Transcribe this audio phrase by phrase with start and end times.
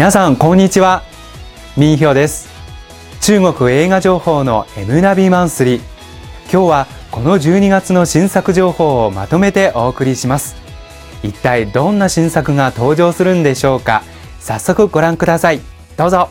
[0.00, 1.02] 皆さんこんにちは。
[1.76, 2.48] 民票です。
[3.20, 5.80] 中国映画情報の M ナビマンスリー。
[6.50, 10.56] 今日はこの12月の新作情報をまとめてお送りします。
[11.22, 14.02] 一体どんな新作が登場するんでしょうか。
[14.38, 15.60] 早速ご覧ください。
[15.98, 16.30] どうぞ。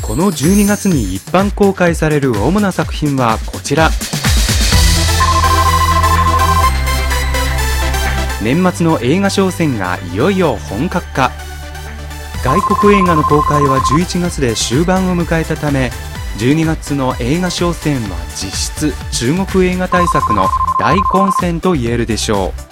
[0.00, 3.90] この12月に一般公開される主な作品はこちら。
[8.42, 11.30] 年末の映画商戦がいよいよ本格化。
[12.44, 15.92] 外国映画の公開は11月で終盤を迎えたため
[16.38, 20.48] 12月の映画商戦は実質中国映画対策の
[20.80, 22.71] 大混戦と言えるでしょう。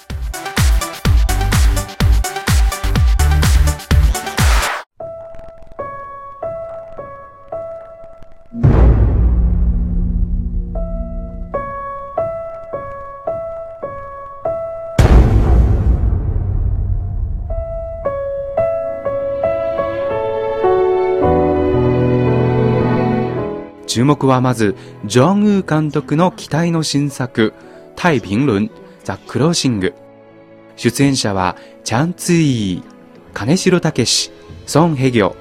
[23.90, 27.54] 注目はまず、ジョン・ウー監督の期待の新作、
[27.96, 28.70] 太平輪、
[29.02, 29.94] ザ・クローシング。
[30.76, 32.82] 出演者は、チャン・ツイー、
[33.34, 34.30] 金城武史、
[34.64, 35.34] ソン・ヘギョ、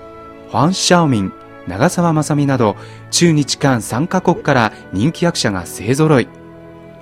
[0.50, 1.33] ファン・シャオミン、
[1.67, 2.75] 長澤まさみなど、
[3.11, 6.28] 中日韓3カ国から人気役者が勢揃い。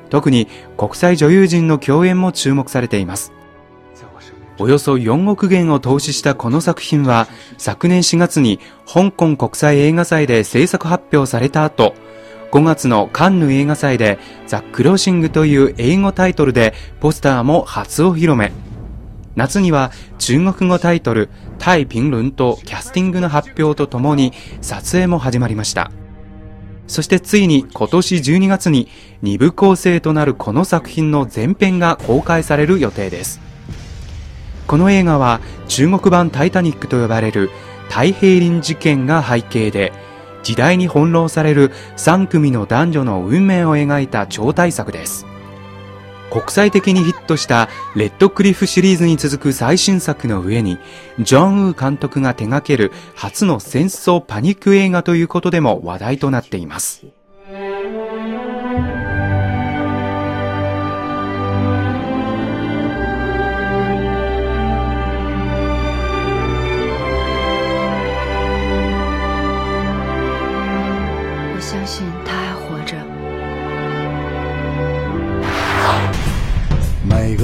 [0.09, 3.31] 特に国際女優陣の共演も注目されています。
[4.59, 8.59] およそ4億元を投資したこの作品は、昨年4月に
[8.91, 11.93] 香港国際映画祭で制作発表された後、
[12.51, 18.51] 5月のカンヌ映画祭でザ・クローシングという英語タイトルでポスターも初お披露目。
[19.35, 25.91] 夏には中国語タイトル、タイ・ピンルンとキャスティングの発表とともに撮影も始まりました。
[26.87, 28.87] そしてついに今年12月に
[29.21, 33.46] 2部構成となるこの作品の前編が公開される予定です。
[34.67, 35.39] この映画は
[35.69, 37.49] 中国版タイタニックと呼ばれる
[37.89, 39.93] 太平輪事件が背景で
[40.43, 45.25] 時代に翻弄される3組の男女の運命を描いた超大作です。
[46.29, 50.77] 国際的にヒットしたレッドクリフシリーズに続く最新作の上に
[51.19, 57.05] ジョン・ウー監督が手掛ける初の戦争パニック映画ということでも話題となっています。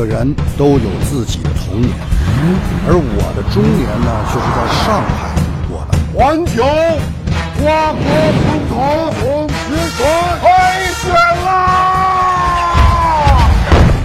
[0.04, 1.90] 个人都有自己的童年，
[2.88, 5.92] 而我的中年呢，却是在上海度过的。
[6.14, 6.62] 环球
[7.58, 8.04] 跨国
[8.44, 8.76] 总统
[9.22, 9.50] 总决
[9.98, 10.00] 赛
[10.42, 10.46] 开
[10.92, 11.04] 选
[11.46, 11.48] 啦！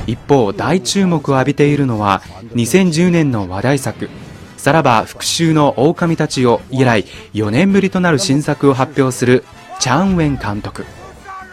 [0.06, 2.22] 一方、大注目を浴びているのは
[2.54, 4.08] 2010年の話題作
[4.56, 7.04] 「さらば復讐の狼たちを」以来
[7.34, 9.44] 4年ぶりとなる新作を発表する
[9.80, 10.86] チャン・ウェン監督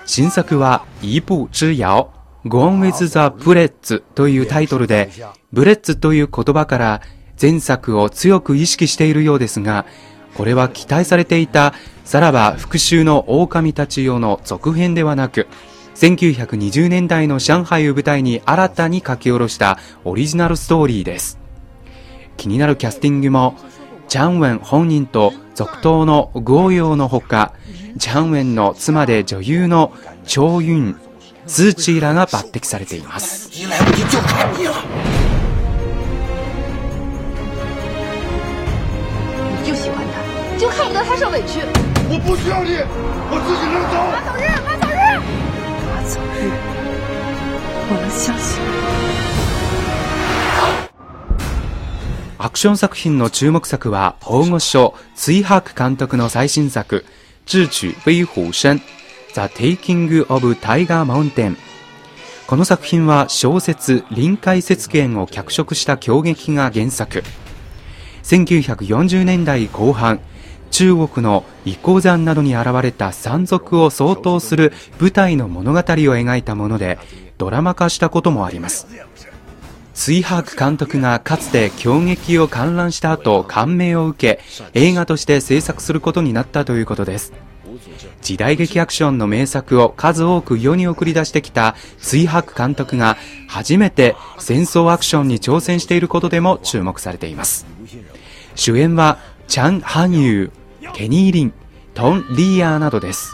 [0.05, 2.11] 新作は「一步之遥」
[2.45, 5.09] Gone with the Bullets というタイトルで、
[5.51, 7.01] ブレッツという言葉から
[7.41, 9.85] 前作を強く意識しているようですが、
[10.35, 11.73] これは期待されていた
[12.03, 15.47] さらば復讐の狼たち用の続編ではなく、
[15.95, 21.39] 1920年代の上海を舞台に新たに書き下ろしたオリジナルストーリーです。
[22.37, 23.55] 気になるキャスティングも、
[24.07, 27.53] チャンウェン本人と続投のゴーヨーのほか、
[27.97, 29.93] チャンウェンの妻で女優の
[30.25, 30.99] チョウユン
[31.47, 33.49] スーチーらが抜擢されています，
[52.37, 57.05] アクション作品の注目作は大御所、追白監督の最新作、
[57.45, 58.81] 智取威虎山。
[59.35, 61.57] The Taking of Tiger Mountain
[62.47, 67.21] この作品は小説臨海雪原を脚色した狂劇が原作。
[68.23, 70.21] 1940年代後半
[70.71, 74.71] 中国の遺構山などに現れた山賊を相当する
[75.01, 76.97] 舞台の物語を描いたもので
[77.37, 78.87] ドラマ化したこともあります。
[79.93, 84.41] ツイハーク監督がかつて狂劇を観覧した後感銘を受け
[84.73, 87.33] 映画として制作することになったということです。
[88.21, 93.17] 時代劇アクションの名作を数多く世に送り出してきた追白監督が
[93.47, 97.65] 初めて戦争アクションに挑戦していることでも注目されています。
[98.55, 101.53] 主演はチャン・ハンユー、ケニー・リン、
[101.93, 103.33] トン・リーヤーなどです。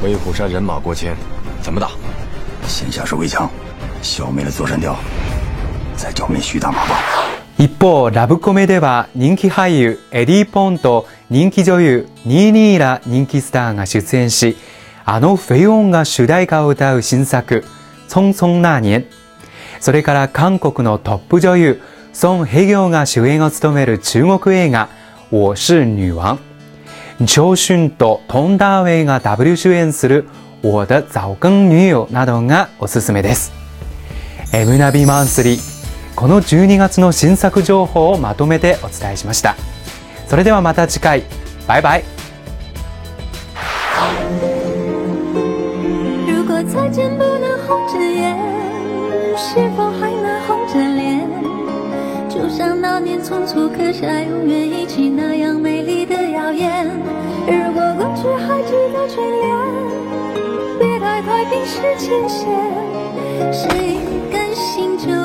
[0.00, 1.16] 威虎山人马过千，
[1.60, 1.90] 怎么打？
[2.68, 3.50] 先下手为强，
[4.00, 4.96] 消灭了座山雕。
[7.58, 14.56] 一方、ラブコメでは人気俳優エディ・ポンと人気女優ニーニーら人気スターが出演し、
[15.04, 17.64] あのフェイオンが主題歌を歌う新作、
[18.08, 19.06] 匆匆那年。
[19.80, 24.88] それから韓国のトップ女優、ソン・ヘギョが主演を務める中国映画、
[25.32, 26.38] 我是女王。
[27.26, 30.28] 長春とトンダーウェイがダブル主演する
[30.62, 33.52] 我的早更女友などがおすすめです。
[34.52, 35.77] M ナビマンスリー。
[36.18, 39.54] この12月の新作情報をまとめてお伝えしました。
[40.26, 41.22] それではまた次回。
[41.68, 42.04] バイバイ。
[46.26, 48.36] 如果再见不能红着眼，
[49.36, 51.24] 是否还能红着脸？
[52.28, 56.84] 就像那年匆促刻下永远一起那样美丽的谣言。
[57.46, 59.56] 如果过去还值得眷恋，
[60.80, 62.48] 别太快冰释前嫌。
[63.52, 64.00] 谁
[64.32, 65.17] 甘心就这？